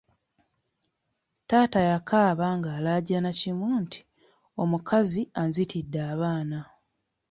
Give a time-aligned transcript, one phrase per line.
[1.47, 3.99] Taata yakaaba ng’alaajana kimu nti
[4.61, 6.59] omukazi anzitidde abaana.